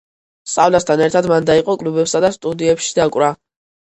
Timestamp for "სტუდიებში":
2.37-2.97